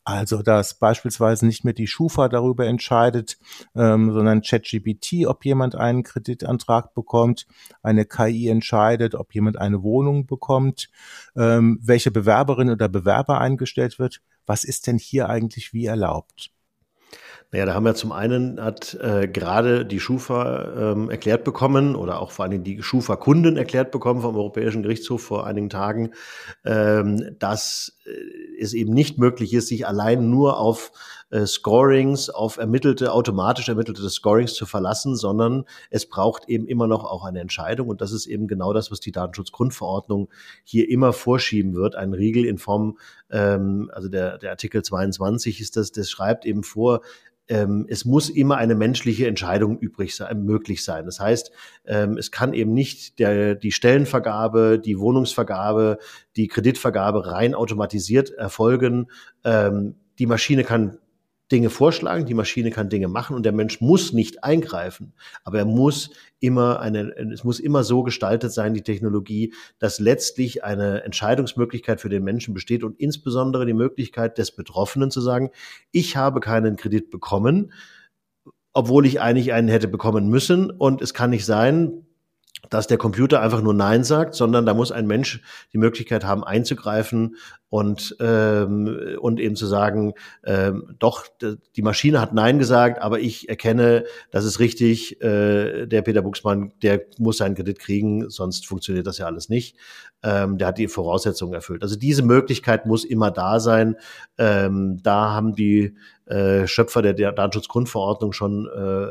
[0.05, 3.39] Also, dass beispielsweise nicht mehr die Schufa darüber entscheidet,
[3.75, 7.47] ähm, sondern ChatGPT, ob jemand einen Kreditantrag bekommt,
[7.81, 10.89] eine KI entscheidet, ob jemand eine Wohnung bekommt,
[11.35, 14.21] ähm, welche Bewerberin oder Bewerber eingestellt wird.
[14.45, 16.51] Was ist denn hier eigentlich wie erlaubt?
[17.51, 22.19] Naja, da haben wir zum einen hat äh, gerade die Schufa ähm, erklärt bekommen oder
[22.19, 26.11] auch vor allen Dingen die Schufa-Kunden erklärt bekommen vom Europäischen Gerichtshof vor einigen Tagen,
[26.63, 27.94] ähm, dass
[28.59, 30.91] es eben nicht möglich ist, sich allein nur auf
[31.31, 37.03] äh, Scorings, auf ermittelte, automatisch ermittelte Scorings zu verlassen, sondern es braucht eben immer noch
[37.03, 37.89] auch eine Entscheidung.
[37.89, 40.29] Und das ist eben genau das, was die Datenschutzgrundverordnung
[40.63, 41.95] hier immer vorschieben wird.
[41.95, 42.97] Ein Riegel in Form,
[43.31, 47.01] ähm, also der, der Artikel 22 ist das, das schreibt eben vor,
[47.47, 51.05] ähm, es muss immer eine menschliche Entscheidung übrig sein, möglich sein.
[51.05, 51.51] Das heißt,
[51.85, 55.99] ähm, es kann eben nicht der, die Stellenvergabe, die Wohnungsvergabe,
[56.35, 59.07] die Kreditvergabe rein automatisiert erfolgen.
[59.43, 60.97] Ähm, die Maschine kann
[61.51, 65.65] Dinge vorschlagen, die Maschine kann Dinge machen und der Mensch muss nicht eingreifen, aber er
[65.65, 72.01] muss immer eine, es muss immer so gestaltet sein, die Technologie, dass letztlich eine Entscheidungsmöglichkeit
[72.01, 75.51] für den Menschen besteht und insbesondere die Möglichkeit des Betroffenen zu sagen,
[75.91, 77.71] ich habe keinen Kredit bekommen,
[78.73, 82.05] obwohl ich eigentlich einen hätte bekommen müssen und es kann nicht sein,
[82.69, 85.41] dass der Computer einfach nur Nein sagt, sondern da muss ein Mensch
[85.73, 87.35] die Möglichkeit haben, einzugreifen
[87.69, 90.13] und, ähm, und eben zu sagen,
[90.45, 91.25] ähm, doch,
[91.75, 96.71] die Maschine hat Nein gesagt, aber ich erkenne, das ist richtig, äh, der Peter Buchsmann,
[96.83, 99.77] der muss seinen Kredit kriegen, sonst funktioniert das ja alles nicht.
[100.23, 101.83] Ähm, der hat die Voraussetzungen erfüllt.
[101.83, 103.97] Also diese Möglichkeit muss immer da sein.
[104.37, 105.95] Ähm, da haben die
[106.25, 109.07] äh, Schöpfer der Datenschutzgrundverordnung schon äh,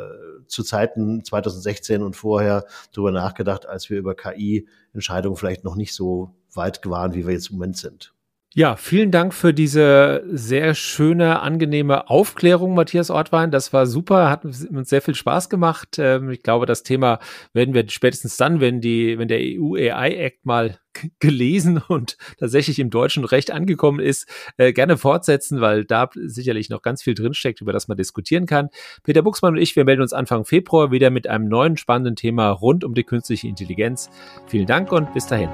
[0.47, 6.35] zu Zeiten 2016 und vorher darüber nachgedacht, als wir über KI-Entscheidungen vielleicht noch nicht so
[6.53, 8.14] weit waren, wie wir jetzt im Moment sind.
[8.57, 13.51] Ja, vielen Dank für diese sehr schöne, angenehme Aufklärung, Matthias Ortwein.
[13.51, 15.97] Das war super, hat uns sehr viel Spaß gemacht.
[15.99, 17.19] Ähm, ich glaube, das Thema
[17.53, 20.79] werden wir spätestens dann, wenn die, wenn der EU AI Act mal
[21.19, 26.83] gelesen und tatsächlich im deutschen Recht angekommen ist, äh, gerne fortsetzen, weil da sicherlich noch
[26.83, 28.69] ganz viel drinsteckt, über das man diskutieren kann.
[29.03, 32.51] Peter Buchsmann und ich, wir melden uns Anfang Februar wieder mit einem neuen spannenden Thema
[32.51, 34.11] rund um die künstliche Intelligenz.
[34.47, 35.51] Vielen Dank und bis dahin.